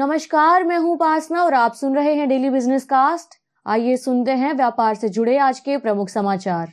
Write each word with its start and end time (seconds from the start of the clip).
नमस्कार, 0.00 0.64
मैं 0.64 0.76
हूँ 0.78 0.96
पासना 0.96 1.42
और 1.44 1.54
आप 1.54 1.72
सुन 1.74 1.94
रहे 1.94 2.12
हैं 2.14 2.28
डेली 2.28 2.50
बिज़नेस 2.50 2.84
कास्ट 2.84 3.34
आइए 3.66 3.96
सुनते 3.96 4.32
हैं 4.32 4.52
व्यापार 4.52 4.94
से 4.94 5.08
जुड़े 5.08 5.36
आज 5.38 5.58
के 5.60 5.76
प्रमुख 5.76 6.08
समाचार। 6.08 6.72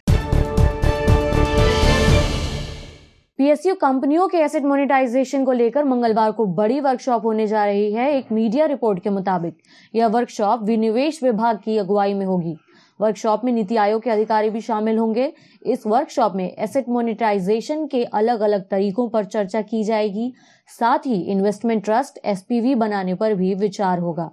पीएसयू 3.40 3.74
कंपनियों 3.76 4.28
के 4.28 4.38
एसेट 4.38 4.64
मोनेटाइजेशन 4.64 5.44
को 5.46 5.52
लेकर 5.52 5.84
मंगलवार 5.84 6.32
को 6.32 6.46
बड़ी 6.46 6.80
वर्कशॉप 6.80 7.26
होने 7.26 7.48
जा 7.48 7.66
रही 7.66 7.92
है, 7.94 8.12
एक 8.12 8.32
मीडिया 8.32 8.66
रिपोर्ट 8.66 9.04
के 9.04 9.10
मुताबिक। 9.10 9.58
यह 9.94 10.08
वर्कशॉप 10.08 10.64
विनिवेश 10.64 11.22
विभाग 11.24 11.60
की 11.66 11.78
अगुवाई 11.78 12.14
में 12.14 12.26
होगी। 12.26 12.58
वर्कशॉप 13.00 13.42
में 13.46 13.52
नीति 13.54 13.76
आयोग 13.76 14.02
के 14.04 14.10
अधिकारी 14.10 14.50
भी 14.50 14.62
शामिल 14.62 14.98
होंगे। 14.98 15.32
इस 15.64 15.86
वर्कशॉप 15.88 16.36
में 16.36 16.52
एसेट 16.54 16.86
मोनेटाइजेशन 16.90 17.86
के 17.88 18.04
अलग 18.04 18.40
अलग 18.40 18.62
तरीकों 18.62 19.08
पर 19.10 19.26
चर्चा 19.26 19.62
की 19.62 19.84
जाएगी। 19.84 20.34
साथ 20.70 21.06
ही 21.06 21.22
इन्वेस्टमेंट 21.24 21.84
ट्रस्ट 21.84 22.20
एसपीवी 22.26 22.76
बनाने 22.76 23.14
पर 23.14 23.34
भी 23.34 23.54
विचार 23.56 24.00
होगा। 24.00 24.30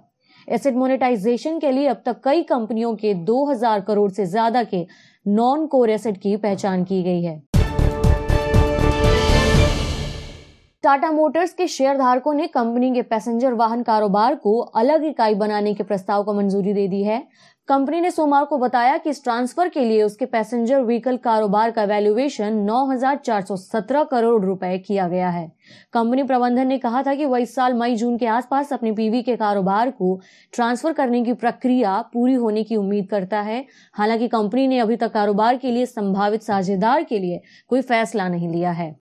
एसेट 0.47 0.75
मोनेटाइजेशन 0.75 1.59
के 1.59 1.71
लिए 1.71 1.87
अब 1.87 2.01
तक 2.05 2.21
कई 2.23 2.43
कंपनियों 2.43 2.93
के 2.95 3.13
2000 3.25 3.81
करोड़ 3.81 4.11
से 4.11 4.25
ज़्यादा 4.25 4.63
के 4.63 4.85
नॉन 5.25 5.65
कोर 5.67 5.89
एसेट 5.89 6.17
की 6.17 6.35
पहचान 6.37 6.83
की 6.83 7.01
गई 7.03 7.23
है। 7.23 7.41
टाटा 10.83 11.11
मोटर्स 11.11 11.53
के 11.53 11.67
शेयर 11.67 11.97
धारकों 11.97 12.33
ने 12.33 12.47
कंपनी 12.47 12.93
के 12.93 13.01
पैसेंजर 13.03 13.53
वाहन 13.53 13.81
कारोबार 13.83 14.35
को 14.35 14.57
अलग 14.75 15.03
इकाई 15.05 15.35
बनाने 15.35 15.73
के 15.73 15.83
प्रस्ताव 15.83 16.23
को 16.23 16.33
मंजूरी 16.33 16.73
दे 16.73 16.87
दी 16.87 17.01
है। 17.03 17.21
कंपनी 17.67 18.01
ने 18.01 18.11
सोमवार 18.11 18.45
को 18.45 18.57
बताया 18.57 18.97
कि 18.97 19.09
इस 19.09 19.23
ट्रांसफ़र 19.23 19.69
के 19.69 19.79
लिए 19.79 20.03
उसके 20.03 20.25
पैसेंजर 20.25 20.81
व्हीकल 20.81 21.17
कारोबार 21.17 21.71
का 21.71 21.83
वैल्यूएशन 21.83 22.53
9,417 22.65 24.05
करोड़ 24.11 24.45
रुपए 24.45 24.77
किया 24.77 25.07
गया 25.07 25.29
है। 25.29 25.51
कंपनी 25.93 26.23
प्रबंधन 26.23 26.67
ने 26.67 26.77
कहा 26.77 27.03
था 27.03 27.15
कि 27.15 27.25
वह 27.25 27.39
इस 27.39 27.55
साल 27.55 27.73
मई 27.73 27.95
जून 27.95 28.17
के 28.17 28.25
आसपास 28.25 28.73
अपने 28.73 28.91
पीवी 28.91 29.21
के 29.23 29.35
कारोबार 29.35 29.91
को 29.91 30.21
ट्रांसफ़र 30.53 30.93
करने 30.93 31.23
की 31.23 31.33
प्रक्रिया 31.33 32.01
पूरी 32.13 32.33
होने 32.33 32.63
की 32.63 32.75
उम्मीद 32.75 33.07
करता 33.09 33.41
है। 33.41 33.65
हालाँकि 33.93 34.27
कंपनी 34.27 34.67
ने 34.67 34.79
अभी 34.79 34.95
तक 34.95 35.11
कारोबार 35.11 35.57
के 35.57 35.71
लिए 35.71 35.85
संभावित 35.85 36.43
साझेदार 36.43 37.03
के 37.03 37.19
लिए 37.19 37.41
कोई 37.67 37.81
फैसला 37.81 38.27
नहीं 38.27 38.49
लिया 38.49 38.71
है। 38.71 39.04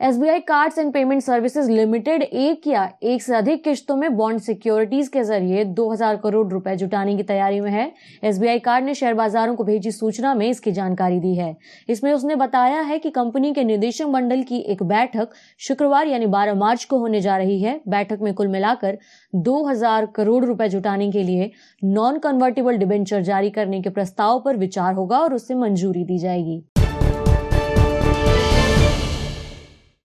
SBI 0.00 0.40
cards 0.40 0.78
and 0.78 0.92
payment 0.92 1.22
services 1.22 1.70
limited 1.70 2.22
एक 2.22 2.66
या 2.66 2.82
एक 3.02 3.22
से 3.22 3.34
अधिक 3.36 3.62
किश्तों 3.64 3.96
में 3.96 4.16
बॉन्ड 4.16 4.40
सिक्योरिटीज 4.40 5.08
के 5.08 5.22
ज़रिए 5.24 5.64
2000 5.74 6.16
करोड़ 6.22 6.46
रुपए 6.48 6.74
जुटाने 6.76 7.16
की 7.16 7.22
तैयारी 7.22 7.60
में 7.60 7.70
है। 7.70 7.90
एसबीआई 8.24 8.58
कार्ड 8.58 8.84
ने 8.84 8.94
शेयर 8.94 9.14
बाजारों 9.14 9.54
को 9.56 9.64
भेजी 9.64 9.90
सूचना 9.92 10.34
में 10.34 10.46
इसकी 10.48 10.72
जानकारी 10.72 11.20
दी 11.20 11.34
है। 11.34 11.56
इसमें 11.88 12.12
उसने 12.12 12.36
बताया 12.36 12.80
है 12.80 12.98
कि 12.98 13.10
कंपनी 13.10 13.54
के 13.54 13.64
निदेशक 13.64 14.06
मंडल 14.08 14.42
की 14.42 14.58
एक 14.68 14.82
बैठक 14.82 15.30
शुक्रवार 15.60 16.06
यानी 16.06 16.26
12 16.28 16.54
मार्च 16.56 16.84
को 16.84 16.98
होने 16.98 17.20
जा 17.20 17.36
रही 17.36 17.60
है। 17.62 17.80
बैठक 17.88 18.18
में 18.22 18.32
कुल 18.34 18.48
मिलाकर 18.48 18.98
2000 19.32 20.06
करोड़ 20.16 20.44
रुपए 20.44 20.68
जुटाने 20.68 21.10
के 21.12 21.22
लिए 21.22 21.50
नॉन 21.82 22.18
कन्वर्टेबल 22.18 22.76
डिबेंचर 22.76 23.22
जारी 23.22 23.50
करने 23.50 23.82
के 23.82 23.90
प्रस्ताव 23.90 24.42
पर 24.44 24.56
विचार 24.56 24.94
होगा 24.94 25.18
और 25.18 25.34
उससे 25.34 25.54
मंजूरी 25.54 26.04
दी 26.04 26.18
जाएगी। 26.18 26.64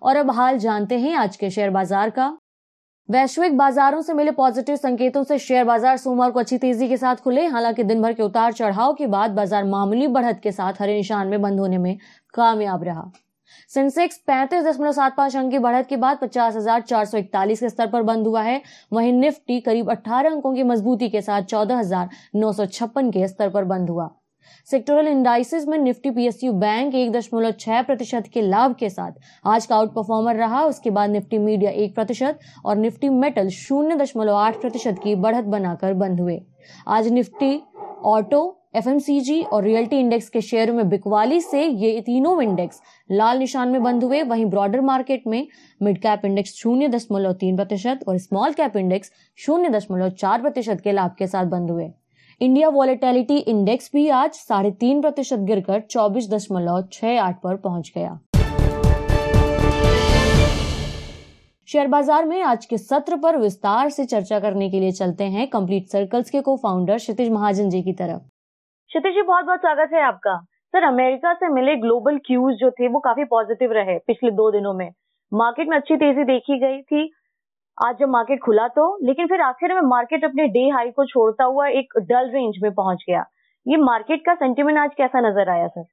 और 0.02 0.16
अब 0.16 0.32
हाल 0.32 0.58
जानते 0.60 0.98
हैं 1.00 1.16
आज 1.16 1.36
के 1.36 1.50
शेयर 1.50 1.70
बाज़ार 1.70 2.10
का। 2.10 2.38
वैश्विक 3.10 3.58
बाजारों 3.58 4.02
से 4.02 4.14
मिले 4.14 4.32
पॉजिटिव 4.32 4.76
संकेतों 4.76 5.24
से 5.24 5.38
शेयर 5.40 5.64
बाज़ार 5.66 5.98
सोमवार 5.98 6.32
को 6.32 6.40
अच्छी 6.40 6.58
तेज़ी 6.58 6.88
के 6.90 6.98
साथ 6.98 7.16
खुले, 7.16 7.46
हालाँकि 7.48 7.84
दिन 7.84 8.02
भर 8.02 8.14
के 8.14 8.24
उतार 8.24 8.54
चढ़ाव 8.54 8.94
के 8.94 9.08
बाद 9.08 9.32
बाज़ार 9.32 9.64
मामूली 9.66 10.08
बढ़त 10.10 10.40
के 10.44 10.52
साथ 10.52 10.82
हरे 10.82 10.96
निशान 10.96 11.28
में 11.28 11.42
बंद 11.42 11.60
होने 11.60 11.78
में 11.78 11.98
कामयाब 12.34 12.84
रहा। 12.84 13.12
सेंसेक्स 13.72 14.18
पैंतीस 14.28 14.64
दशमलव 14.64 14.92
सात 14.92 15.16
पाँच 15.16 15.36
अंक 15.36 15.52
की 15.52 15.60
बढ़त 15.60 15.88
के 15.88 15.98
बाद 15.98 16.18
पचास 16.22 16.56
हज़ार 16.56 16.82
चार 16.84 17.06
सौ 17.06 17.18
इकतालीस 17.18 17.60
के 17.60 17.70
स्तर 17.70 17.88
पर 17.88 18.04
बंद 18.04 18.28
हुआ 18.28 18.42
है। 18.42 18.62
वहीं 18.94 19.12
निफ्टी 19.14 19.60
करीब 19.62 19.92
अठारह 19.92 20.30
अंकों 20.30 20.54
की 20.56 20.64
मजबूती 20.64 21.10
के 21.10 21.22
साथ 21.22 21.42
चौदह 21.44 21.78
हज़ार 21.80 22.10
नौ 22.36 22.52
सौ 22.54 22.66
छप्पन 22.68 23.12
के 23.12 23.28
स्तर 23.28 23.50
पर 23.50 23.64
बंद 23.66 23.90
हुआ। 23.90 24.10
सेक्टोरल 24.68 25.08
इंडाइसिस 25.08 25.68
में 25.68 25.78
निफ्टी 25.78 26.12
पीएसयू 26.12 26.54
बैंक 26.54 26.96
एक 26.96 27.12
दशमलव 27.12 27.52
छह 27.60 27.82
प्रतिशत 27.82 28.30
के 28.34 28.42
लाभ 28.42 28.76
के 28.76 28.90
साथ 28.90 29.12
आज 29.46 29.66
का 29.66 29.76
आउट 29.76 29.94
परफॉर्मर 29.94 30.36
रहा। 30.36 30.64
उसके 30.66 30.90
बाद 30.90 31.10
निफ्टी 31.10 31.38
मीडिया 31.40 31.72
एक 31.72 31.96
प्रतिशत 31.96 32.40
और 32.66 32.78
निफ्टी 32.78 33.10
मेटल 33.10 33.50
शून्य 33.50 33.96
दशमलव 33.96 34.36
आठ 34.36 34.62
प्रतिशत 34.62 35.00
की 35.04 35.16
बढ़त 35.18 35.46
बनाकर 35.48 35.94
बंद 35.96 36.20
हुए। 36.20 36.42
आज 36.88 37.08
निफ्टी 37.08 37.62
ऑटो 38.06 38.58
एफएमसीजी 38.76 39.42
और 39.44 39.64
रियल्टी 39.64 39.98
इंडेक्स 40.00 40.30
के 40.30 40.42
शेयर 40.42 40.72
में 40.72 40.90
बिकवाली 40.90 41.40
से 41.42 41.64
ये 41.64 42.00
तीनों 42.02 42.42
इंडेक्स 42.42 42.82
लाल 43.10 43.38
निशान 43.38 43.70
में 43.70 43.82
बंद 43.84 44.04
हुए। 44.04 44.22
वहीं 44.24 44.46
ब्रॉडर 44.46 44.82
मार्केट 44.82 45.24
में 45.28 45.48
मिड 45.82 46.02
कैप 46.02 46.26
इंडेक्स 46.26 46.54
शून्य 46.56 46.88
दशमलव 46.88 47.34
तीन 47.34 47.56
प्रतिशत 47.56 48.06
और 48.08 48.18
स्मॉल 48.18 48.54
कैप 48.54 48.78
इंडेक्स 48.78 49.12
शून्य 49.40 49.70
दशमलव 49.70 50.10
चार 50.12 50.42
प्रतिशत 50.42 50.82
के 50.84 50.92
लाभ 50.92 51.16
के 51.20 51.28
साथ 51.28 51.46
बंद 51.48 51.72
हुए। 51.72 51.92
इंडिया 52.42 52.70
वॉलेटिलिटी 52.70 53.36
इंडेक्स 53.50 53.90
भी 53.94 54.08
आज 54.10 54.34
साढ़े 54.34 54.70
तीन 54.82 55.02
प्रतिशत 55.02 55.40
गिरकर 55.48 55.82
चौबीस 55.82 56.30
दशमलव 56.30 56.82
छह 56.92 57.20
आठ 57.22 57.36
पर 57.36 57.56
पहुँच 57.58 57.92
गया। 57.96 58.14
शेयर 61.70 61.88
बाज़ार 61.88 62.26
में 62.26 62.42
आज 62.44 62.66
के 62.66 62.78
सत्र 62.78 63.18
पर 63.18 63.38
विस्तार 63.38 63.90
से 63.90 64.06
चर्चा 64.06 64.40
करने 64.40 64.70
के 64.70 64.80
लिए 64.80 64.92
चलते 64.92 65.24
हैं 65.26 65.48
कंप्लीट 65.50 65.88
सर्कल्स 65.88 66.30
के 66.30 66.42
को 66.42 66.56
फाउंडर 66.58 66.98
क्षितिज 66.98 67.32
महाजन 67.32 67.70
जी 67.70 67.82
की 67.84 67.94
तरफ़। 67.94 68.20
क्षितिज 68.90 69.14
जी 69.14 69.22
बहुत 69.22 69.46
बहुत 69.46 69.60
स्वागत 69.60 69.94
है 69.94 70.02
आपका। 70.04 70.38
सर, 70.38 70.84
अमेरिका 70.84 71.34
से 71.34 71.54
मिले 71.54 71.76
ग्लोबल 71.78 72.18
क्यूज 72.26 72.56
जो 72.56 72.72
थे, 72.72 72.88
वो 72.88 73.00
काफ़ी 73.02 73.24
पॉजिटिव 73.30 73.72
रहे 73.74 73.98
पिछले 74.08 74.32
दो 74.34 74.52
दिनों 74.52 74.74
में। 74.74 74.90
मार्केट 75.32 75.70
में 75.70 75.78
अच्छी 75.78 75.96
तेज़ी 75.98 76.24
देखी 76.26 76.60
गई 76.60 76.82
थी। 76.82 77.10
आज 77.82 77.96
जब 78.00 78.10
मार्केट 78.10 78.40
खुला 78.40 78.68
तो 78.68 78.84
लेकिन 79.04 79.28
फिर 79.28 79.42
आखिर 79.42 79.74
में 79.74 79.88
मार्केट 79.90 80.24
अपने 80.24 80.46
डे 80.48 80.68
हाई 80.70 80.90
को 80.92 81.06
छोड़ता 81.06 81.44
हुआ 81.44 81.68
एक 81.70 81.94
डल 82.10 82.30
रेंज 82.34 82.58
में 82.64 82.72
पहुँच 82.74 83.04
गया। 83.08 83.24
ये 83.66 83.78
मार्केट 83.80 84.22
का 84.26 84.34
सेंटिमेंट 84.36 84.78
आज 84.78 84.92
कैसा 84.98 85.22
नज़र 85.22 85.50
आया 85.50 85.68
सर 85.68 85.86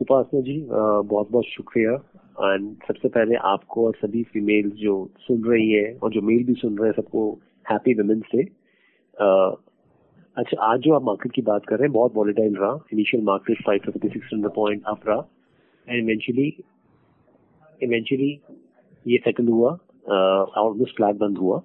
उपासना 0.00 0.40
जी 0.40 0.56
बहुत 0.70 1.30
बहुत 1.30 1.44
शुक्रिया। 1.46 1.92
एंड 1.92 2.70
सबसे 2.86 3.08
पहले 3.08 3.34
आपको 3.50 3.86
और 3.86 3.94
सभी 3.96 4.22
फीमेल 4.32 4.70
जो 4.76 4.94
सुन 5.26 5.42
रही 5.44 5.70
है 5.72 5.92
और 5.94 6.10
जो 6.12 6.20
मेल 6.22 6.44
भी 6.44 6.54
सुन 6.60 6.78
रहे 6.78 6.88
हैं, 6.88 6.94
सबको 6.96 7.28
हैप्पी 7.66 7.94
वुमेन्स 8.00 8.24
डे 8.34 8.42
अच्छा 10.36 10.62
आज 10.64 10.80
जो 10.80 10.94
आप 10.94 11.02
मार्केट 11.02 11.32
की 11.32 11.42
बात 11.42 11.66
कर 11.66 11.76
रहे 11.76 11.86
हैं, 11.86 11.92
बहुत 11.92 12.12
वॉलेटाइल 12.14 12.56
रहा। 12.56 12.72
Initial 12.92 13.24
market 13.24 13.62
five 13.66 13.80
fifty 13.84 14.08
six 14.08 14.28
hundred 14.32 14.54
point 14.54 14.82
up 14.86 15.08
रहा। 15.08 15.28
एंड 15.88 16.02
इवेंचुअली 16.02 16.48
इवेंचुअली 17.80 18.32
ये 19.06 19.18
सेटल 19.24 19.48
हुआ। 19.48 19.76
ऑलमोस्ट 20.08 20.96
फ्लैट 20.96 21.16
बंद 21.16 21.38
हुआ। 21.38 21.58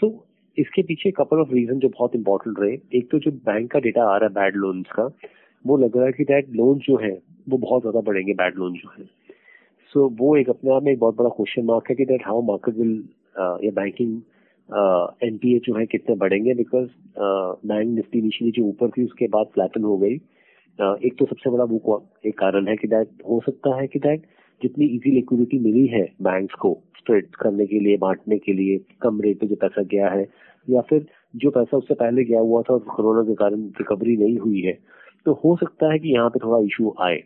सो 0.00 0.06
so, 0.06 0.12
इसके 0.56 0.82
पीछे 0.82 1.10
कपल 1.10 1.40
ऑफ़ 1.40 1.52
रीजन 1.52 1.78
जो 1.78 1.88
बहुत 1.88 2.14
इंपॉर्टेंट 2.14 2.56
रहे। 2.60 2.98
एक 2.98 3.10
तो 3.10 3.18
जो 3.18 3.30
बैंक 3.46 3.70
का 3.70 3.78
डेटा 3.78 4.04
आ 4.04 4.16
रहा 4.16 4.28
है 4.28 4.34
बैड 4.34 4.56
लोन्स 4.56 4.90
का 4.92 5.08
वो 5.64 5.76
लग 5.76 5.96
रहा 5.96 6.06
है 6.06 6.12
कि 6.12 6.24
दैट 6.24 6.50
लोन 6.52 6.78
जो 6.78 6.96
है 6.96 7.12
वो 7.48 7.58
बहुत 7.58 7.82
ज़्यादा 7.82 8.00
बढ़ेंगे 8.00 8.32
बैड 8.34 8.58
लोन 8.58 8.72
जो 8.74 8.92
है। 8.98 9.04
सो 9.04 10.00
so, 10.00 10.18
वो 10.20 10.36
एक 10.36 10.50
अपने 10.50 10.74
आप 10.74 10.82
में 10.82 10.92
एक 10.92 10.98
बहुत 10.98 11.16
बड़ा 11.16 11.30
क्वेश्चन 11.30 11.64
मार्क 11.64 11.90
है 11.90 11.96
कि 11.96 12.04
दैट 12.04 12.26
हाउ 12.26 12.42
मार्केट 12.42 12.76
विल 12.76 13.02
या 13.64 13.70
बैंकिंग 13.72 14.20
एनपीए 15.22 15.58
जो 15.58 15.74
है 15.74 15.86
कितने 15.86 16.16
बढ़ेंगे? 16.16 16.54
बिकॉज़ 16.54 16.88
बैंक 17.18 17.88
निफ्टी 17.88 18.18
इनिशियली 18.18 18.52
जो 18.52 18.68
ऊपर 18.68 18.90
थी 18.90 19.04
उसके 19.04 19.26
बाद 19.28 19.46
फ्लैटन 19.54 19.84
हो 19.84 19.96
गई। 19.98 20.18
Uh, 20.78 20.96
एक 21.04 21.14
तो 21.18 21.26
सबसे 21.26 21.50
बड़ा 21.50 21.64
वो 21.64 21.96
एक 22.26 22.38
कारण 22.38 22.68
है 22.68 22.74
कि 22.76 22.88
दैट 22.88 23.08
हो 23.28 23.40
सकता 23.40 23.74
है 23.76 23.86
कि 23.86 23.98
दैट 23.98 24.22
जितनी 24.64 24.86
इजी 24.86 25.10
लिक्विडिटी 25.10 25.58
मिली 25.60 25.86
है 25.88 26.02
बैंक्स 26.22 26.54
को 26.60 26.72
स्प्रेड 26.98 27.26
करने 27.36 27.66
के 27.66 27.78
लिए, 27.78 27.96
बांटने 27.98 28.38
के 28.38 28.52
लिए, 28.52 28.78
कम 29.02 29.20
रेट 29.20 29.40
पे 29.40 29.46
जो 29.46 29.56
पैसा 29.56 29.82
गया 29.84 30.08
है, 30.10 30.26
या 30.68 30.80
फिर 30.80 31.06
जो 31.34 31.50
पैसा 31.50 31.76
उससे 31.76 31.94
पहले 31.94 32.24
गया 32.24 32.40
हुआ 32.40 32.62
था 32.62 32.76
कोरोना 32.90 33.22
के 33.28 33.34
कारण 33.34 33.62
रिकवरी 33.78 34.16
नहीं 34.16 34.38
हुई 34.38 34.60
है 34.62 34.78
तो 35.26 35.32
हो 35.44 35.54
सकता 35.56 35.90
है 35.92 35.98
कि 35.98 36.08
यहाँ 36.08 36.30
पे 36.30 36.38
थोड़ा 36.38 36.58
इशू 36.64 36.94
आए। 37.00 37.16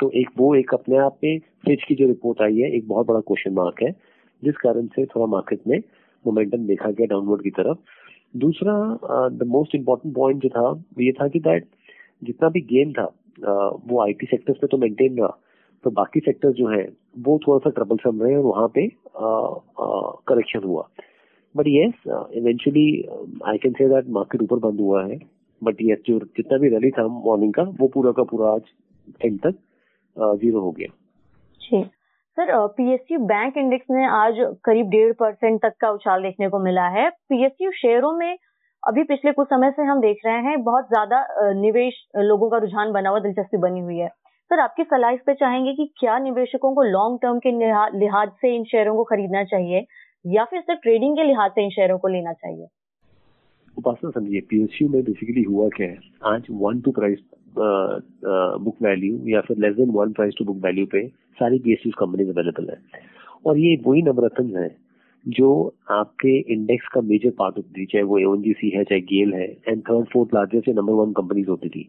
तो 0.00 0.10
एक, 0.10 0.28
वो 0.38 0.54
एक 0.54 0.74
अपने 0.74 0.96
आप 0.98 1.16
में 1.24 1.38
फिच 1.66 1.84
की 1.84 1.94
जो 1.94 2.06
रिपोर्ट 2.06 2.42
आई 2.42 2.56
है, 2.56 2.70
एक 2.76 2.86
बहुत 2.88 3.06
बड़ा 3.06 3.20
क्वेश्चन 3.20 3.52
मार्क 3.54 3.82
है, 3.82 3.90
जिस 4.42 4.56
कारण 4.56 4.86
से 4.86 5.04
थोड़ा 5.06 5.26
मार्केट 5.26 5.66
में 5.66 5.78
मोमेंटम 6.24 6.66
देखा 6.66 6.90
गया 6.90 7.06
डाउनवर्ड 7.06 7.42
की 7.42 7.50
तरफ़। 7.52 7.78
दूसरा 8.34 9.28
द 9.32 9.46
मोस्ट 9.48 9.74
इम्पोर्टेंट 9.74 10.14
पॉइंट 10.14 10.42
जो 10.42 10.48
था, 10.48 10.84
ये 11.00 11.12
था 11.12 11.28
कि 11.28 11.40
दैट 11.40 11.66
जितना 12.22 12.48
भी 12.48 12.60
गेम 12.70 12.92
था 12.92 13.04
वो 13.86 14.00
आईटी 14.02 14.26
सेक्टर्स 14.26 14.58
पे 14.58 14.66
तो 14.66 14.78
मेंटेन 14.78 15.18
रहा। 15.18 15.36
तो 15.84 15.90
बाकी 15.92 16.20
सेक्टर 16.20 16.52
जो 16.52 16.68
है, 16.68 16.82
वो 17.18 17.38
थोड़ा 17.46 17.58
सा 17.58 17.70
ट्रबल 17.74 17.96
सम 17.98 18.22
रहे 18.22 18.36
और 18.36 18.44
वहाँ 18.44 18.68
पे 18.74 18.86
करेक्शन 20.28 20.64
हुआ। 20.64 20.88
But 21.54 21.66
yes 21.68 22.02
eventually 22.36 22.86
I 23.48 23.58
can 23.58 23.72
say 23.72 23.88
that 23.88 24.08
market 24.12 24.42
ऊपर 24.42 24.58
बंद 24.60 24.80
हुआ 24.80 25.04
है। 25.04 25.18
बट 25.62 25.76
ये 25.82 25.96
जो 26.06 26.18
जितना 26.18 26.58
भी 26.58 26.68
रैली 26.68 26.90
था 26.92 27.06
मॉर्निंग 27.08 27.52
का, 27.54 27.62
वो 27.62 27.88
पूरा 27.88 28.12
का 28.12 28.22
पूरा 28.24 28.50
आज 28.50 28.62
एंड 29.24 29.38
तक 29.40 29.54
ज़ीरो 30.16 30.60
हो 30.60 30.70
गया। 30.70 30.88
जी। 31.60 31.82
सर 32.36 32.66
पीएसयू 32.68 33.18
बैंक 33.26 33.56
इंडेक्स 33.56 33.86
में 33.90 34.04
आज 34.06 34.34
करीब 34.64 34.88
डेढ़ 34.90 35.12
परसेंट 35.20 35.60
तक 35.62 35.74
का 35.80 35.90
उछाल 35.90 36.22
देखने 36.22 36.48
को 36.48 36.58
मिला 36.58 36.86
है। 36.90 37.08
पीएसयू 37.28 37.70
शेयरों 37.74 38.12
में 38.12 38.36
अभी 38.82 39.02
पिछले 39.04 39.32
कुछ 39.32 39.46
समय 39.48 39.70
से 39.70 39.82
हम 39.82 40.00
देख 40.00 40.18
रहे 40.26 40.40
हैं, 40.42 40.62
बहुत 40.64 40.88
ज़्यादा 40.88 41.52
निवेश, 41.54 41.94
लोगों 42.18 42.48
का 42.50 42.58
रुझान 42.58 42.92
बना 42.92 43.10
हुआ, 43.10 43.20
दिलचस्पी 43.20 43.56
बनी 43.58 43.80
हुई 43.80 43.96
है। 43.96 44.08
सर, 44.50 44.60
आपकी 44.60 44.82
सलाह 44.84 45.10
इस 45.10 45.20
पे 45.26 45.34
चाहेंगे 45.34 45.72
कि 45.74 45.84
क्या 45.98 46.18
निवेशकों 46.20 46.72
को 46.74 46.82
लॉन्ग 46.84 47.18
टर्म 47.22 47.38
के 47.46 47.50
लिहाज 47.98 48.28
से 48.40 48.54
इन 48.56 48.64
शेयरों 48.64 48.94
को 48.96 49.04
खरीदना 49.04 49.42
चाहिए 49.44 49.84
या 50.24 50.44
फिर 50.44 50.60
सर 50.60 50.74
ट्रेडिंग 50.82 51.16
के 51.16 51.24
लिहाज 51.24 51.50
से 51.50 51.64
इन 51.64 51.70
शेयरों 51.70 51.98
को 51.98 52.08
लेना 52.08 52.32
चाहिए? 52.32 52.66
उपासना 53.76 54.10
समझिए 54.10 54.40
पीएसयू 54.50 54.88
में 54.88 55.02
बेसिकली 55.04 55.42
हुआ 55.42 55.68
क्या 55.76 55.86
है? 55.88 55.98
आज 56.24 56.46
one 56.50 56.80
to 56.80 56.90
price 56.98 57.18
book 57.58 58.76
value 58.82 59.18
या 59.28 59.40
फिर 59.40 59.56
less 59.58 59.74
than 59.76 59.90
one 59.92 60.12
price 60.12 60.34
to 60.38 60.44
book 60.44 60.64
value 60.64 60.86
पे 60.92 61.06
सारी 61.38 61.58
पीएसयू 61.58 61.92
कंपनीज़ 61.98 62.30
अवेलेबल 62.30 62.70
है। 62.70 62.78
और 63.46 63.58
ये 63.58 63.76
वही 63.86 64.02
नवरत्न 64.02 64.56
है 64.56 64.68
जो 65.26 65.50
आपके 65.90 66.38
इंडेक्स 66.52 66.88
का 66.94 67.00
मेजर 67.02 67.30
पार्ट 67.38 67.56
होती 67.56 67.80
थी, 67.80 67.86
चाहे 67.86 68.02
वो 68.04 68.18
एओनजीसी 68.18 68.70
है, 68.70 68.84
चाहे 68.84 69.00
गेल 69.02 69.34
है 69.34 69.48
and 69.68 69.82
third 69.88 70.06
fourth 70.12 70.34
largest 70.34 70.68
number 70.70 70.92
one 70.94 71.12
companies 71.12 71.48
होती 71.48 71.68
थी। 71.68 71.88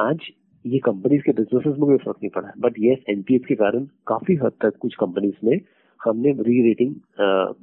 आज 0.00 0.30
ये 0.64 0.78
कंपनीज़ 0.84 1.22
के 1.22 1.32
बिजनेसेस 1.32 1.78
में 1.78 1.86
कोई 1.86 1.96
फ़र्क 1.96 2.16
नहीं 2.22 2.30
पड़ा 2.30 2.52
बट 2.60 2.78
येस 2.78 2.98
एनपीएस 3.10 3.42
के 3.48 3.54
कारण 3.54 3.84
काफ़ी 4.06 4.34
हद 4.42 4.52
तक 4.62 4.76
कुछ 4.80 4.94
कंपनीज़ 5.00 5.46
में 5.46 5.60
हमने 6.00 6.32
री 6.40 6.62
रेटिंग 6.62 6.94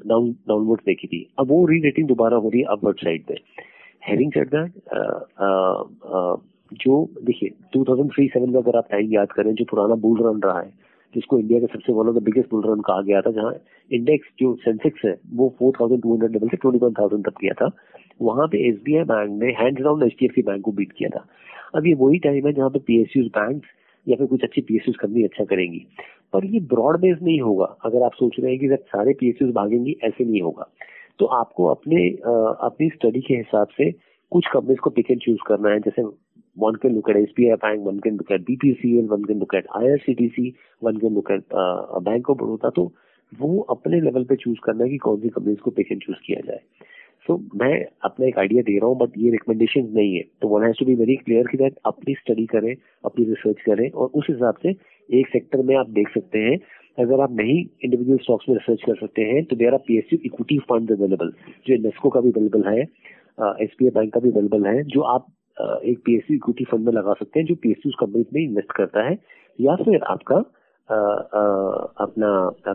डाउन 0.08 0.32
डाउनवर्ड 0.48 0.82
देखी 0.86 1.08
थी। 1.08 1.28
अब 1.40 1.48
वो 1.50 1.66
री 1.66 1.80
रेटिंग 1.82 2.08
दोबारा 2.08 2.38
हो 2.38 2.50
रही 2.50 2.62
है 2.62 2.68
अपवर्ड 2.72 2.98
साइड 3.00 3.26
पे। 3.28 3.40
हैविंग 4.08 4.32
सेड 4.32 4.50
दैट 4.56 4.72
जो 6.82 6.94
देखिए 7.24 7.50
2003-7 7.76 8.48
में 8.48 8.60
अगर 8.62 8.78
आप 8.78 8.88
टाइम 8.92 9.14
याद 9.14 9.32
करें 9.32 9.54
जो 9.56 9.66
पुराना 9.70 9.96
बुल 10.06 10.20
रन 10.26 10.40
रहा 10.46 10.60
है 10.60 10.70
जिसको 11.14 11.40
इंडिया 11.40 11.60
का 11.60 11.68
सबसे 11.74 11.94
one 11.94 12.08
of 12.10 12.16
the 12.16 12.24
biggest 12.24 12.50
bull 12.52 12.64
run 12.66 12.82
कहा 12.88 13.02
गया 13.02 13.22
था 13.22 13.32
जहाँ 13.32 13.54
इंडेक्स 13.92 14.28
जो 14.40 14.54
सेंसेक्स 14.64 15.06
है 15.06 15.16
वो 15.34 15.54
4,200 15.62 16.32
लेवल 16.32 16.48
से 16.48 16.58
21,000 16.58 17.22
तक 17.26 17.38
किया 17.40 17.54
था। 17.62 17.70
वहाँ 18.22 18.48
पे 18.48 18.70
एस 18.70 18.80
बी 18.84 18.96
आई 18.96 19.04
बैंक 19.04 19.44
ने 19.44 19.52
हैंड 19.52 19.80
डाउन 19.80 20.04
एच 20.04 20.46
बैंक 20.46 20.62
को 20.62 20.72
बीट 20.72 20.92
किया 20.92 21.10
था। 21.10 21.28
अब 21.76 21.88
ये 21.88 21.94
वही 21.94 22.20
टाइम 22.20 22.48
है 22.48 22.54
जहाँ 22.54 22.70
पे 22.70 22.80
पीएसयू 22.80 23.24
बैंक 23.24 23.64
या 24.08 24.16
फिर 24.16 24.28
कुछ 24.28 24.44
अच्छी 24.44 24.62
पीएसयू 24.62 24.94
कंपनी 25.00 25.24
अच्छा 25.24 25.46
करेंगी। 25.46 25.86
पर 26.34 26.46
ये 26.46 26.60
ब्रॉड 26.60 27.00
बेस 27.00 27.18
नहीं 27.24 27.42
होगा। 27.42 27.66
अगर 27.66 28.02
आप 28.02 28.14
सोच 28.14 28.36
रहे 28.40 28.52
हैं 28.52 28.60
कि 28.60 28.68
जब 28.68 28.76
सारे 28.76 29.14
पीएसयू 29.14 29.52
भागेंगी 29.52 29.98
ऐसे 30.04 30.26
नहीं 30.26 30.42
होगा। 30.42 30.68
तो 31.20 31.26
आपको 31.26 31.66
अपने 31.66 32.10
अपनी 32.62 32.90
स्टडी 32.90 33.22
के 33.22 33.34
हिसाब 33.34 33.68
से 33.68 33.92
कुछ 34.32 34.48
कंपनीज़ 34.54 34.80
को 34.80 34.90
पिक 34.90 35.12
एंड 35.12 35.20
चूज़ 35.20 35.40
करना 35.48 35.70
है। 35.70 35.80
जैसे 35.80 36.02
one 36.64 36.76
can 36.86 36.92
look 36.94 37.10
at 37.10 37.16
SBI 37.16 37.56
Bank, 37.56 37.80
one 37.88 38.00
can 38.00 38.14
look 38.14 38.32
at 38.32 38.40
BPCL, 38.40 39.08
one 39.08 39.24
can 39.24 39.40
look 39.40 39.56
at 39.56 39.64
IRCTC, 39.84 40.52
one 40.86 41.00
can 41.04 41.14
look 41.14 41.32
at 41.32 41.42
uh, 41.42 42.04
Bank 42.08 42.36
of 42.36 42.44
Baroda. 42.44 42.76
तो 42.76 42.94
वो 43.40 43.60
अपने 43.60 44.02
लेवल 44.02 44.24
पे 44.24 44.36
चूज़ 44.36 44.58
करना 44.64 44.84
है 44.84 44.90
कि 44.90 44.98
कौन 44.98 45.20
सी 45.20 45.30
कंपनीज़ 45.30 45.60
को 45.60 45.72
पिक 45.72 45.92
एंड 45.92 46.02
चूज़ 46.02 46.18
किया 46.26 46.42
जाए। 46.48 46.60
सो 47.28 47.34
so, 47.34 47.60
मैं 47.62 47.86
अपना 48.04 48.26
एक 48.28 48.38
आइडिया 48.40 48.62
दे 48.62 48.78
रहा 48.78 48.88
हूँ 48.90 48.98
बट 48.98 49.18
ये 49.18 49.30
रिकमेंडेशन 49.32 49.88
नहीं 49.96 50.16
है। 50.16 50.22
तो 50.42 50.48
one 50.48 50.64
has 50.64 50.80
to 50.80 50.86
be 50.86 50.96
very 50.96 51.16
clear 51.16 51.48
कि 51.52 51.58
दैट 51.58 51.76
अपनी 51.86 52.14
स्टडी 52.14 52.46
करें 52.46 52.76
अपनी 53.06 53.26
रिसर्च 53.26 53.62
करें 53.66 53.90
और 53.92 54.10
उस 54.16 54.28
हिसाब 54.30 54.56
से 54.64 54.76
एक 55.10 55.28
सेक्टर 55.28 55.62
में 55.62 55.76
आप 55.76 55.90
देख 55.90 56.10
सकते 56.14 56.40
हैं। 56.40 56.58
अगर 56.98 57.22
आप 57.22 57.32
नहीं 57.36 57.58
इंडिविजुअल 57.84 58.18
स्टॉक्स 58.18 58.50
में 58.50 58.56
रिसर्च 58.56 58.84
कर 58.86 58.96
सकते 58.96 59.22
हैं 59.22 59.44
तो 59.46 59.56
there 59.56 59.74
are 59.74 59.80
P 59.88 59.98
S 59.98 60.14
U 60.14 60.20
equity 60.26 60.60
fund 60.70 60.92
available 60.92 61.32
जो 61.68 61.74
इनेस्को 61.76 62.10
का 62.10 62.22
भी 62.22 62.30
अवेलेबल 62.30 62.68
है 62.70 62.82
एस 63.64 63.76
बी 63.80 63.86
आई 63.86 63.90
बैंक 63.90 64.14
का 64.14 64.20
भी 64.20 64.30
अवेलेबल 64.30 64.66
है 64.68 64.84
जो 64.84 65.02
आप 65.14 65.26
एक 65.86 66.00
पीएसयू 66.06 66.36
इक्विटी 66.36 66.64
फंड 66.64 66.86
में 66.86 66.94
लगा 66.94 67.14
सकते 67.14 67.40
हैं 67.40 67.48
जो 67.48 67.56
पीएसयू 67.56 67.92
कंपनी 68.00 68.26
में 68.34 68.42
इन्वेस्ट 68.42 68.72
करता 68.72 69.04
है। 69.10 69.18
या 69.60 69.76
फिर 69.76 70.04
आपका 70.04 70.36
आ, 70.90 70.96
आ, 70.96 71.44
अपना 72.06 72.30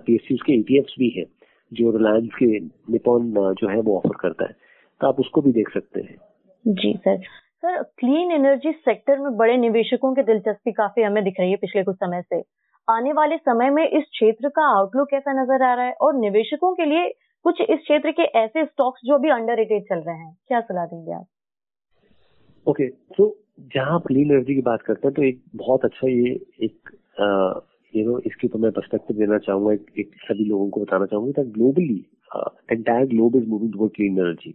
पीएसयू 0.07 0.37
के 0.47 0.53
ईटीएफ 0.53 0.85
भी 0.99 1.09
है। 1.09 1.25
जो 1.73 1.91
रिलायंस 1.91 2.31
के 2.35 2.47
निपॉन 2.93 3.33
जो 3.55 3.69
है 3.69 3.81
वो 3.81 3.97
ऑफ़र 3.97 4.17
करता 4.21 4.45
है। 4.45 4.57
तो 5.01 5.07
आप 5.07 5.21
उसको 5.21 5.41
भी 5.41 5.53
देख 5.53 5.71
सकते 5.71 6.01
हैं। 6.01 6.17
जी 6.65 6.93
sir. 6.99 7.17
Sir 7.63 7.83
clean 7.99 8.33
energy 8.33 8.73
sector 8.73 9.19
में 9.19 9.37
बड़े 9.37 9.57
निवेशकों 9.57 10.15
की 10.15 10.23
दिलचस्पी 10.23 10.73
काफ़ी 10.73 11.03
हमें 11.03 11.23
दिख 11.25 11.35
रही 11.41 11.51
है 11.51 11.57
पिछले 11.57 11.83
कुछ 11.83 11.97
समय 11.97 12.23
से। 12.23 12.43
आने 12.89 13.13
वाले 13.13 13.37
समय 13.37 13.71
में 13.71 13.89
इस 13.89 14.05
क्षेत्र 14.05 14.49
का 14.49 14.63
आउटलुक 14.79 15.09
कैसा 15.11 15.33
नज़र 15.33 15.63
आ 15.63 15.75
रहा 15.75 15.85
है? 15.85 15.93
और 15.93 16.15
निवेशकों 16.15 16.75
के 16.75 16.85
लिए 16.85 17.09
कुछ 17.45 17.61
इस 17.61 17.79
क्षेत्र 17.79 18.11
के 18.11 18.23
ऐसे 18.39 18.65
स्टॉक्स 18.65 19.01
जो 19.05 19.19
भी 19.19 19.31
अंडर 19.31 19.65
चल 19.81 19.99
रहे 19.99 20.17
हैं 20.17 20.37
क्या 20.49 20.61
सलाह 20.61 20.87
देंगे 20.87 21.13
आप? 21.13 21.27
ओके 22.67 22.89
तो 23.17 23.37
जहाँ 23.75 23.95
आप 23.95 24.07
क्लीन 24.07 24.31
एनर्जी 24.31 24.55
की 24.55 24.61
बात 24.61 24.83
करते 24.83 25.09
हैं 25.09 25.15
तो 25.15 25.23
एक 25.23 25.43
बहुत 25.57 25.85
अच्छा 25.85 26.09
ये 26.09 26.33
एक 26.63 26.91
यू 27.97 28.05
नो 28.07 28.19
इसके 28.27 28.47
ऊपर 28.47 28.59
मैं 28.59 28.71
पर्सपेक्टिव 28.73 29.17
देना 29.17 29.39
चाहूँगा 29.39 29.73
एक, 29.73 29.87
एक 29.99 30.11
सभी 30.25 30.45
लोगों 30.45 30.69
को 30.71 30.81
बताना 30.81 31.07
चाहूँगा 31.07 31.43
कि 31.43 31.51
globally 31.51 32.07
entire 32.73 33.07
globe 33.07 33.37
is 33.37 33.47
moving 33.47 33.73
toward 33.73 33.93
clean 33.93 34.19
energy 34.19 34.55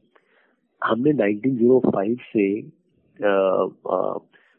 हमने 0.83 1.13
1905 1.13 2.17
से 2.33 2.61
uh, 2.61 3.69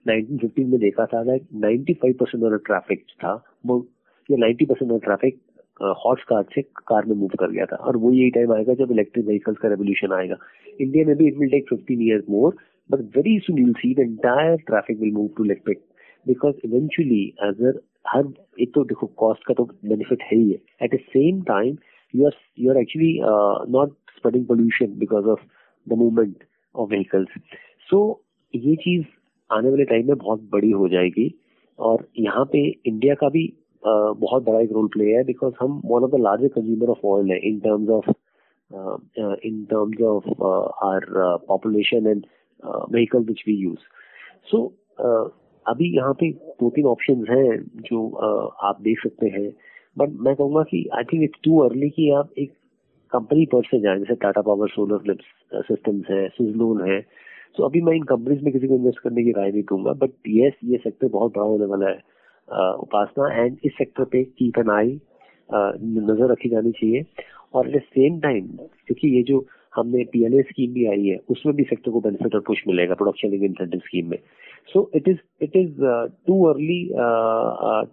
1915 0.06 0.66
में 0.66 0.78
देखा 0.80 1.06
था 1.06 1.22
कि 1.36 1.94
95 1.94 2.14
परसेंट 2.14 2.42
वाला 2.44 2.56
ट्रैफ़िक 2.56 3.04
था 3.24 3.34
वो 3.66 3.86
ये 4.30 4.54
90 4.54 4.68
परसेंट 4.68 4.90
वाला 4.90 5.04
ट्रैफ़िक 5.04 5.40
हॉट 5.82 6.22
कार 6.22 6.44
से 6.54 6.62
कार 6.62 7.04
में 7.04 7.16
मूव 7.16 7.28
कर 7.28 7.50
गया 7.50 7.66
था। 7.66 7.76
और 7.76 7.96
वो 7.96 8.12
यही 8.12 8.30
टाइम 8.30 8.52
आएगा 8.52 8.74
जब 8.74 8.92
इलेक्ट्रिक 8.92 9.26
व्हीकल्स 9.26 9.58
का 9.58 9.68
रेवोल्यूशन 9.68 10.12
आएगा। 10.12 10.36
इंडिया 10.80 11.06
में 11.06 11.16
भी 11.16 11.26
it 11.26 11.36
will 11.36 11.50
take 11.50 11.66
15 11.72 12.02
years 12.02 12.24
more 12.30 12.56
but 12.90 13.00
very 13.14 13.42
soon 13.44 13.56
you'll 13.56 13.78
see 13.82 13.94
the 13.94 14.02
entire 14.02 14.58
traffic 14.58 14.98
will 15.00 15.10
move 15.10 15.30
to 15.36 15.44
electric 15.44 15.80
because 16.26 16.54
eventually 16.62 17.24
अगर 17.42 17.80
हर 18.06 18.32
एक 18.60 18.72
तो 18.74 18.84
देखो 18.84 19.06
कॉस्ट 19.18 19.44
का 19.46 19.54
तो 19.54 19.64
बेनिफिट 19.64 20.22
है 20.22 20.36
ही 20.36 20.50
है। 20.50 20.58
At 20.82 20.94
the 20.94 20.98
same 21.08 21.42
time 21.44 21.76
you 22.14 22.26
are 22.26 22.36
you 22.58 22.70
are 22.70 22.78
actually 22.80 23.18
not 23.72 23.94
spreading 24.16 24.46
pollution 24.46 24.98
because 24.98 25.26
of 25.28 25.40
the 25.86 25.98
movement 25.98 26.44
of 26.74 26.88
vehicles 26.90 27.40
so 27.88 27.98
ये 28.54 28.76
चीज़ 28.76 29.04
आने 29.50 29.70
वाले 29.70 29.84
टाइम 29.84 30.06
में 30.06 30.16
बहुत 30.16 30.48
बड़ी 30.52 30.70
हो 30.70 30.88
जाएगी। 30.88 31.32
और 31.78 32.06
यहाँ 32.18 32.44
पे 32.52 32.60
इंडिया 32.86 33.14
का 33.14 33.28
भी 33.28 33.46
uh, 33.46 34.16
बहुत 34.18 34.42
बड़ा 34.44 34.60
एक 34.60 34.72
रोल 34.72 34.86
प्ले 34.92 35.04
है 35.14 35.22
बिकॉज़ 35.24 35.54
हम 35.60 35.80
one 35.84 36.04
of 36.04 36.10
the 36.10 36.20
largest 36.20 36.54
consumer 36.54 36.90
of 36.90 37.06
oil 37.06 37.30
है 37.30 37.38
in 37.48 37.58
terms 37.60 37.88
of 37.90 38.10
in 39.46 39.64
terms 39.70 40.00
of 40.02 40.28
our 40.84 41.04
population 41.48 42.06
and 42.06 42.24
vehicle 42.92 43.24
which 43.24 43.42
we 43.48 43.54
use 43.56 43.84
so 44.50 44.62
अभी 45.66 45.94
यहाँ 45.96 46.12
पे 46.20 46.30
दो 46.60 46.70
तीन 46.70 46.86
ऑप्शन 46.86 47.24
हैं 47.30 47.58
जो 47.84 48.08
आप 48.64 48.80
देख 48.82 49.00
सकते 49.02 49.26
हैं। 49.28 49.48
बट 49.96 50.16
मैं 50.20 50.34
कहूँगा 50.36 50.62
कि 50.62 50.88
I 50.94 51.04
think 51.12 51.22
it's 51.22 51.40
too 51.44 51.58
early 51.60 51.88
कि 51.90 52.10
आप 52.12 52.30
एक 52.38 52.52
कंपनी 53.12 53.44
पर 53.46 53.62
से 53.64 53.80
जाए, 53.80 53.98
जैसे 53.98 54.14
टाटा 54.14 54.40
पावर 54.42 54.68
सोलर 54.68 55.16
सिस्टम्स 55.62 56.10
है 56.10 56.26
सिजलोन 56.30 56.88
है। 56.90 57.00
तो 57.56 57.64
अभी 57.64 57.80
मैं 57.82 57.92
इन 57.96 58.02
कंपनीज़ 58.04 58.42
में 58.44 58.52
किसी 58.52 58.68
को 58.68 58.74
इन्वेस्ट 58.74 58.98
करने 59.00 59.22
की 59.24 59.30
राय 59.32 59.50
नहीं 59.50 59.62
दूँगा 59.64 59.92
बट 60.00 60.10
यस 60.28 60.54
ये 60.64 60.78
सेक्टर 60.78 61.08
बहुत 61.08 61.32
बड़ा 61.36 61.46
होने 61.46 61.66
वाला 61.66 61.88
है 61.88 62.72
उपासना। 62.76 63.32
एंड 63.34 63.56
इस 63.64 63.72
सेक्टर 63.78 64.04
पे 64.12 64.22
कीप 64.24 64.58
एन 64.58 64.70
आई 64.70 64.98
नज़र 65.50 66.30
रखी 66.32 66.48
जानी 66.48 66.70
चाहिए। 66.72 67.04
और 67.54 67.68
एट 67.68 67.76
द 67.76 67.80
सेम 67.84 68.18
टाइम 68.20 68.46
क्योंकि 68.46 69.16
ये 69.16 69.22
जो 69.22 69.44
हमने 69.72 70.04
पीएलए 70.12 70.42
स्कीम 70.42 70.72
भी 70.72 70.84
आई 70.86 71.06
है, 71.06 71.16
उसमें 71.30 71.54
भी 71.56 71.64
सेक्टर 71.64 71.90
को 71.90 72.00
बेनिफिट 72.00 72.34
और 72.34 72.40
पुश 72.46 72.62
मिलेगा 72.68 72.94
प्रोडक्शन 72.94 73.34
इंसेंटिव 73.34 73.80
स्कीम 73.80 74.10
में। 74.10 74.18
So 74.68 74.90
it 74.96 75.08
is 75.08 75.18
it 75.44 75.56
is 75.56 75.76
too 76.26 76.42
early 76.46 76.82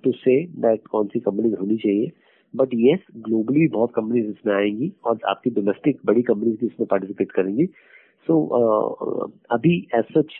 to 0.03 0.11
say 0.17 0.35
that 0.61 0.87
कौन 0.91 1.07
सी 1.07 1.19
कंपनीज़ 1.19 1.55
होनी 1.55 1.77
चाहिए। 1.77 2.11
बट 2.53 2.73
येस 2.75 2.99
ग्लोबली 3.25 3.67
बहुत 3.73 3.91
कंपनीज़ 3.95 4.29
इसमें 4.29 4.53
आएँगी 4.55 4.91
और 5.05 5.19
आपकी 5.29 5.49
डोमेस्टिक 5.51 5.99
बड़ी 6.05 6.21
कंपनीज़ 6.23 6.57
भी 6.59 6.67
इसमें 6.67 6.87
पार्टिसिपेट 6.87 7.31
करेंगी। 7.31 7.65
सो 7.65 8.33
so, 8.33 8.37
uh, 8.57 9.29
अभी 9.51 9.77
as 9.95 10.03
such 10.17 10.33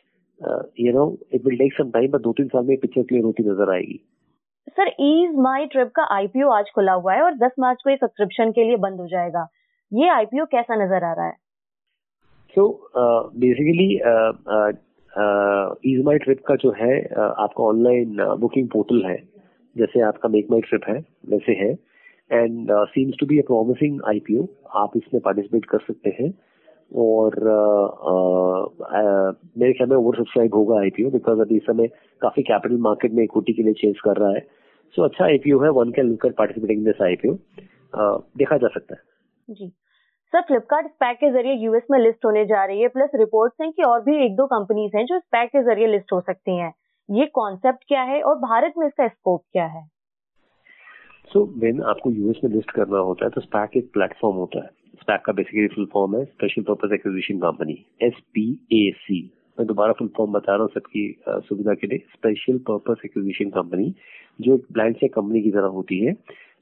you 0.80 0.94
know 0.94 1.06
it 1.34 1.46
will 1.46 1.58
take 1.58 1.74
some 1.74 1.90
time 1.92 2.12
but 2.12 2.22
दो 2.22 2.32
तीन 2.34 2.48
साल 2.48 2.66
में 2.66 2.78
पिक्चर 2.78 3.04
क्लियर 3.04 3.24
होती 3.24 3.44
नज़र 3.44 3.72
आएगी। 3.74 4.00
सर 4.70 4.92
ईज 5.02 5.36
माई 5.40 5.66
ट्रिप 5.66 5.92
का 5.96 6.04
आईपीओ 6.16 6.50
आज 6.50 6.70
खुला 6.76 6.94
हुआ 6.94 7.14
है 7.14 7.22
और 7.22 7.34
10 7.38 7.60
मार्च 7.60 7.82
को 7.84 7.90
ये 7.90 7.96
सब्सक्रिप्शन 7.96 8.52
के 8.52 8.64
लिए 8.64 8.78
बंद 8.86 9.00
हो 9.00 9.08
जाएगा। 9.08 9.48
ये 9.92 10.10
आईपीओ 10.10 10.46
कैसा 10.52 10.76
नज़र 10.76 11.04
आ 11.04 11.14
रहा 11.14 11.26
है? 11.26 11.36
सो 12.56 12.90
बेसिकली 12.96 13.88
ईज 15.86 16.04
माई 16.06 16.18
ट्रिप 16.18 16.40
का 16.48 16.56
जो 16.56 16.72
है 16.72 16.94
uh, 17.04 17.18
आपका 17.18 17.64
ऑनलाइन 17.64 18.18
बुकिंग 18.40 18.68
पोर्टल 18.70 19.04
है 19.06 19.18
जैसे 19.76 20.02
आपका 20.02 20.30
मेक 20.30 20.48
माई 20.52 20.62
ट्रिप 20.62 20.82
है 20.90 20.96
वैसे 21.30 21.54
है। 21.56 21.72
And 22.32 22.72
seems 22.90 23.16
to 23.20 23.26
be 23.26 23.40
a 23.40 23.44
promising 23.48 24.02
IPO 24.08 24.48
आप 24.76 24.98
इसमें 24.98 25.22
पार्टिसिपेट 25.26 25.66
कर 25.66 25.80
सकते 25.80 26.16
हैं। 26.20 26.34
और 26.92 27.36
uh, 27.52 27.86
uh, 28.90 29.30
मेरे 29.58 29.74
ख्याल 29.74 29.90
में 29.90 29.96
ओवर 29.98 30.16
सब्सक्राइब 30.16 30.56
होगा 30.56 30.80
आईपीओ 30.80 31.10
बिकॉज़ 31.12 31.40
अभी 31.42 31.56
इस 31.58 31.64
समय 31.64 31.88
काफ़ी 32.22 32.44
कैपिटल 32.44 32.78
मार्केट 32.80 33.12
में 33.12 33.24
इक्विटी 33.24 33.54
के 33.54 33.64
लिए 33.64 33.74
चेंज 33.74 34.00
कर 34.00 34.18
रहा 34.18 34.32
है। 34.32 34.40
सो 34.40 35.02
so, 35.02 35.10
अच्छा 35.10 35.26
आईपीओ 35.26 35.60
है 35.60 35.70
one 35.70 35.92
can 35.92 36.06
look 36.06 36.26
at 36.26 36.36
participating 36.38 36.86
this 36.86 37.02
IPO 37.02 37.34
देखा 38.38 38.58
जा 38.58 38.68
सकता 38.68 38.96
है। 38.96 39.56
जी। 39.56 39.72
सर 40.34 40.42
फ्लिपकार्ट 40.42 40.88
स्पैक 40.88 41.18
के 41.18 41.30
ज़रिए 41.32 41.54
यूएस 41.64 41.84
में 41.92 41.98
लिस्ट 42.00 42.26
होने 42.26 42.44
जा 42.46 42.64
रही 42.66 42.82
है 42.82 42.88
प्लस 42.90 43.10
रिपोर्ट्स 43.16 43.62
हैं 43.62 43.72
कि 43.72 43.84
और 43.84 44.00
भी 44.04 44.16
एक 44.26 44.36
दो 44.36 44.46
कंपनीज़ 44.54 44.96
हैं 44.98 45.06
जो 45.06 45.20
स्पैक 45.20 45.50
के 45.50 45.62
ज़रिए 45.64 45.88
लिस्ट 45.88 46.14
हो 46.14 46.20
सकती 46.22 46.56
हैं। 46.58 46.72
ये 47.10 47.26
कॉन्सेप्ट 47.34 47.84
क्या 47.88 48.02
है 48.04 48.22
और 48.22 48.36
भारत 48.40 48.74
में 48.78 48.86
इसका 48.88 49.08
स्कोप 49.08 49.44
क्या 49.52 49.66
है? 49.66 49.84
सो 51.32 51.40
so, 51.40 51.64
वेन 51.64 51.82
आपको 51.84 52.12
यूएस 52.12 52.40
में 52.44 52.52
लिस्ट 52.52 52.72
करना 52.72 53.00
होता 53.00 53.26
है 53.26 53.32
तो 53.32 53.42
स्पैक 53.42 53.78
एक 53.78 53.92
प्लेटफॉर्म 53.94 54.38
होता 54.38 54.64
है। 54.64 54.70
स्पैक 55.02 55.22
का 55.26 55.34
बेसिकली 55.34 55.68
फुल 55.76 55.86
फॉर्म 55.94 56.16
है 56.18 56.24
special 56.26 56.62
purpose 56.64 56.94
acquisition 56.94 57.40
company 57.40 57.78
S 58.02 58.20
P 58.34 58.48
A 58.74 58.92
C 58.98 59.22
मैं 59.58 59.68
दोबारा 59.68 59.94
फुल 60.00 60.10
फॉर्म 60.18 60.32
बता 60.34 60.54
रहा 60.54 60.62
हूँ 60.62 60.72
सबकी 60.74 61.06
सुविधा 61.48 61.74
के 61.74 61.88
लिए। 61.88 62.06
स्पेशल 62.14 62.58
पर्पज 62.70 63.06
एक्विजिशन 63.06 63.50
कंपनी 63.52 63.94
जो 64.40 64.56
एक 64.56 64.66
ब्लैंड 64.72 64.96
से 64.96 65.08
कंपनी 65.10 65.42
की 65.42 65.52
तरह 65.52 65.78
होती 65.78 66.00
है 66.00 66.16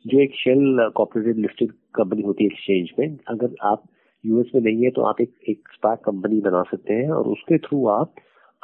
जो 0.05 0.19
एक 0.19 0.35
शेल 0.35 0.89
कॉपरेटेड 0.95 1.37
लिस्टेड 1.37 1.71
कंपनी 1.95 2.21
होती 2.21 2.43
है 2.43 2.49
एक्सचेंज 2.49 2.89
में, 2.99 3.17
अगर 3.29 3.55
आप 3.63 3.83
यूएस 4.23 4.51
में 4.55 4.61
नहीं 4.61 4.83
है 4.83 4.89
तो 4.91 5.01
आप 5.03 5.21
एक 5.21 5.33
एक 5.49 5.69
स्पैक 5.73 5.99
कंपनी 6.05 6.39
बना 6.41 6.61
सकते 6.71 6.93
हैं 6.93 7.09
और 7.11 7.27
उसके 7.27 7.57
थ्रू 7.59 7.85
आप 7.89 8.13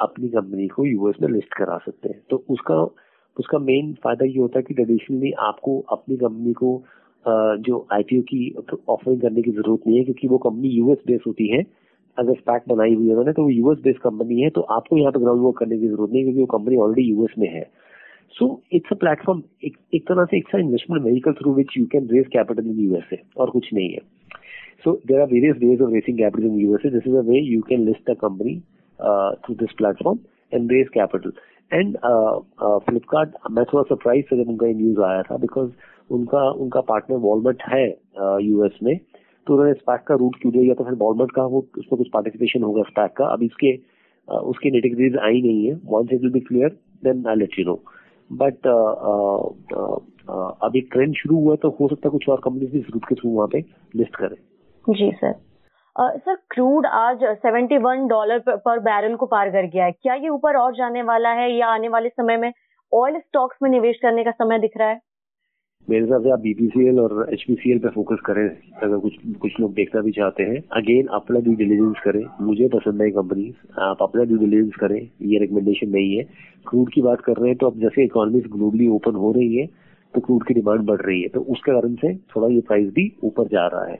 अपनी 0.00 0.28
कंपनी 0.28 0.66
को 0.68 0.84
यूएस 0.86 1.16
में 1.22 1.28
लिस्ट 1.28 1.54
करा 1.54 1.78
सकते 1.86 2.08
हैं। 2.08 2.20
तो 2.30 2.44
उसका 2.50 2.82
उसका 3.36 3.58
मेन 3.60 3.92
फ़ायदा 4.04 4.24
ये 4.24 4.38
होता 4.38 4.58
है 4.58 4.62
कि 4.62 4.74
ट्रेडिशनली 4.74 5.30
आपको 5.42 5.78
अपनी 5.92 6.16
कंपनी 6.16 6.52
को 6.54 6.70
जो 7.60 7.86
आईपीओ 7.92 8.22
की 8.28 8.54
ऑफरिंग 8.88 9.20
करने 9.20 9.42
की 9.42 9.50
ज़रूरत 9.50 9.86
नहीं 9.86 9.98
है 9.98 10.04
क्योंकि 10.04 10.28
वो 10.28 10.38
कंपनी 10.38 10.68
यूएस 10.68 10.98
बेस 11.06 11.20
होती 11.26 11.46
है। 11.48 11.62
अगर 12.16 12.34
स्पैक 12.34 12.62
बनाई 12.68 12.94
हुई 12.94 13.06
है 13.06 13.10
उन्होंने 13.10 13.32
तो 13.32 13.42
वो 13.42 13.50
यूएस 13.50 13.78
बेस्ड 13.82 14.00
कंपनी 14.00 14.40
है 14.40 14.48
तो 14.50 14.60
आपको 14.76 14.96
यहाँ 14.98 15.12
पे 15.12 15.20
ग्राउंड 15.20 15.42
वर्क 15.42 15.56
करने 15.58 15.78
की 15.78 15.88
ज़रूरत 15.88 16.12
नहीं 16.12 16.22
क्योंकि 16.22 16.40
वो 16.40 16.46
कंपनी 16.56 16.76
ऑलरेडी 16.78 17.08
यूएस 17.10 17.34
में 17.38 17.48
है। 17.48 17.60
सो 18.36 18.46
इट्स 18.72 18.92
अ 18.92 18.96
प्लेटफॉर्म 19.00 19.42
एक 19.64 20.02
तरह 20.08 20.24
से 20.24 20.36
एक 20.36 20.54
investment 20.54 21.02
vehicle 21.04 21.32
through 21.40 21.54
which 21.54 21.76
you 21.76 21.84
can 21.92 22.08
raise 22.12 22.26
capital 22.32 22.70
in 22.70 22.78
USA 22.80 23.20
और 23.36 23.50
कुछ 23.50 23.72
नहीं 23.74 23.90
है। 23.90 24.00
So 24.84 24.92
there 25.06 25.20
are 25.20 25.26
various 25.28 25.56
ways 25.60 25.80
of 25.82 25.90
raising 25.92 26.18
capital 26.18 26.46
in 26.46 26.58
USA 26.60 26.90
this 26.90 27.06
is 27.06 27.16
a 27.16 27.22
way 27.28 27.40
you 27.40 27.60
can 27.68 27.84
list 27.86 28.10
the 28.10 28.16
company 28.20 28.56
through 29.44 29.54
this 29.60 29.72
platform 29.78 30.18
and 30.52 30.72
raise 30.72 30.88
capital 30.94 31.32
and 31.70 31.96
Flipkart 32.88 33.30
मैं 33.50 33.64
थोड़ा 33.72 33.82
surprise 33.88 34.24
से 34.30 34.42
जब 34.42 34.48
उनका 34.50 34.66
news 34.66 35.00
आया 35.10 35.22
था 35.22 35.36
बिकॉज़ 35.38 35.70
उनका 36.10 36.48
उनका 36.50 36.80
पार्टनर 36.90 37.16
वॉलमट 37.24 37.62
है 37.68 37.86
यूएस 37.86 38.72
uh, 38.72 38.82
में। 38.82 38.98
तो 39.46 39.54
उन्होंने 39.54 39.72
स्पैक 39.74 40.00
का 40.08 40.14
रूट 40.20 40.36
क्यों 40.40 40.52
दिया 40.52 40.62
या 40.64 40.74
तो 40.74 40.84
फिर 40.84 40.94
वॉलमट 41.00 41.30
का 41.32 41.44
वो 41.46 41.60
उसमें 41.78 41.96
कुछ 41.98 42.08
पार्टिसिपेशन 42.12 42.62
होगा 42.62 42.82
स्पैक 42.88 43.12
का। 43.16 43.26
अब 43.26 43.42
इसके 43.42 43.76
uh, 43.76 44.40
उसकी 44.52 44.70
नेटिगरीज 44.70 45.16
आई 45.18 45.40
नहीं 45.42 45.66
है। 45.66 45.74
Once 45.84 46.12
it 46.12 46.20
will 46.20 46.32
be 46.32 46.40
clear 46.48 46.76
then 47.04 47.26
I 47.28 47.36
let 47.36 47.58
you 47.58 47.64
know 47.64 47.74
but 48.32 48.66
अभी 50.62 50.80
ट्रेंड 50.92 51.14
शुरू 51.14 51.36
हुआ 51.36 51.54
तो 51.56 51.68
हो 51.70 51.88
सकता 51.88 52.08
है 52.08 52.10
कुछ 52.10 52.28
और 52.28 52.40
कंपनीज़ 52.44 52.72
भी 52.72 52.80
रूट 52.88 53.04
के 53.04 53.14
थ्रू 53.14 53.30
वहाँ 53.30 53.48
पे 53.52 53.64
लिस्ट 53.96 54.16
करें। 54.16 54.36
जी 54.84 55.10
सर 55.16 55.34
सर 55.96 56.34
क्रूड 56.50 56.86
आज 56.86 57.22
71 57.36 58.06
डॉलर 58.08 58.38
पर 58.48 58.78
बैरल 58.80 59.14
को 59.16 59.26
पार 59.26 59.50
कर 59.50 59.66
गया 59.66 59.84
है। 59.84 59.92
क्या 59.92 60.14
ये 60.14 60.28
ऊपर 60.28 60.56
और 60.56 60.74
जाने 60.74 61.02
वाला 61.02 61.30
है 61.32 61.50
या 61.52 61.66
आने 61.66 61.88
वाले 61.88 62.08
समय 62.08 62.36
में 62.36 62.52
ऑयल 62.92 63.18
स्टॉक्स 63.18 63.56
में 63.62 63.70
निवेश 63.70 63.98
करने 64.02 64.24
का 64.24 64.30
समय 64.30 64.58
दिख 64.58 64.76
रहा 64.76 64.88
है? 64.88 65.00
मेरे 65.88 66.04
हिसाब 66.04 66.22
से 66.22 66.30
आप 66.30 66.40
बीपीसीएल 66.40 66.98
और 67.00 67.28
एच 67.32 67.44
पे 67.50 67.88
फोकस 67.88 68.18
करें, 68.24 68.48
अगर 68.82 68.98
कुछ 68.98 69.14
कुछ 69.40 69.52
लोग 69.60 69.72
देखना 69.74 70.00
भी 70.02 70.10
चाहते 70.12 70.42
हैं। 70.42 70.58
अगेन 70.76 71.06
अपना 71.18 71.40
ड्यू 71.40 71.54
डिलीजेंस 71.56 72.00
करें। 72.04 72.24
मुझे 72.40 72.68
पसंद 72.68 73.02
है 73.02 73.10
कंपनी 73.10 73.52
आप 73.80 74.02
अपना 74.02 74.24
ड्यू 74.24 74.36
डिलीजेंस 74.38 74.74
करें। 74.80 75.00
ये 75.22 75.38
रिकमेंडेशन 75.38 75.90
नहीं 75.90 76.16
है। 76.16 76.24
क्रूड 76.66 76.92
की 76.92 77.02
बात 77.02 77.20
कर 77.20 77.36
रहे 77.36 77.48
हैं 77.48 77.58
तो 77.58 77.66
अब 77.66 77.78
जैसे 77.80 78.04
इकोनॉमी 78.04 78.40
ग्लोबली 78.48 78.88
ओपन 78.96 79.14
हो 79.14 79.32
रही 79.32 79.56
है 79.56 79.66
तो 80.14 80.20
क्रूड 80.20 80.44
की 80.46 80.54
डिमांड 80.54 80.82
बढ़ 80.86 81.00
रही 81.00 81.22
है। 81.22 81.28
तो 81.28 81.40
उसके 81.40 81.72
कारण 81.72 81.94
से 81.94 82.14
थोड़ा 82.36 82.48
ये 82.48 82.60
प्राइस 82.68 82.92
भी 82.94 83.10
ऊपर 83.24 83.48
जा 83.48 83.66
रहा 83.66 83.84
है। 83.84 83.98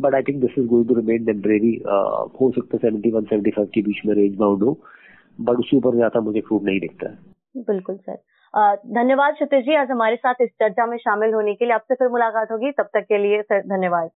But 0.00 0.14
I 0.14 0.22
think 0.22 0.40
this 0.40 0.58
is 0.58 0.66
going 0.66 0.88
to 0.88 0.94
remain 0.94 1.24
temporary 1.26 1.74
हो 2.40 2.50
सकता 2.50 2.76
है 2.76 2.78
सेवेंटी 2.78 3.10
वन 3.10 3.24
सेवेंटी 3.24 3.50
फाइव 3.50 3.68
के 3.74 3.82
बीच 3.82 4.00
में 4.06 4.14
रेंज 4.14 4.34
बाउंड 4.36 4.62
हो 4.62 4.78
बट 5.38 5.56
उसके 5.56 5.76
ऊपर 5.76 5.96
जाता 5.96 6.20
मुझे 6.20 6.40
क्रूड 6.40 6.64
नहीं 6.64 6.80
दिखता। 6.80 7.08
है 7.08 7.62
बिल्कुल 7.62 7.96
सर 7.96 8.18
धन्यवाद 8.56 9.34
क्षितिज 9.34 9.64
जी, 9.64 9.74
आज 9.74 9.90
हमारे 9.90 10.16
साथ 10.16 10.34
इस 10.40 10.48
चर्चा 10.50 10.86
में 10.86 10.96
शामिल 10.98 11.34
होने 11.34 11.54
के 11.54 11.64
लिए 11.64 11.74
आपसे 11.74 11.94
फिर 11.94 12.08
मुलाकात 12.08 12.52
होगी। 12.52 12.70
तब 12.70 12.88
तक 12.94 13.02
के 13.02 13.18
लिए 13.18 13.42
सर 13.42 13.60
धन्यवाद। 13.66 14.10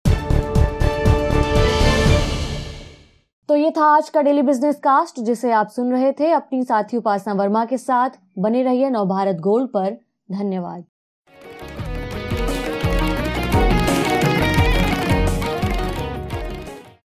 तो 3.48 3.56
ये 3.56 3.70
था 3.70 3.84
आज 3.96 4.08
का 4.08 4.22
डेली 4.22 4.42
बिज़नेस 4.42 4.78
कास्ट 4.78 5.20
जिसे 5.20 5.52
आप 5.52 5.68
सुन 5.68 5.92
रहे 5.92 6.12
थे। 6.12 6.30
अपनी 6.32 6.62
साथी 6.62 6.96
उपासना 6.96 7.34
वर्मा 7.34 7.64
के 7.64 7.78
साथ। 7.78 8.10
बने 8.38 8.62
रहिए 8.62 8.90
नवभारत 8.90 9.36
गोल्ड 9.40 9.68
पर। 9.68 9.90
धन्यवाद। 10.32 10.84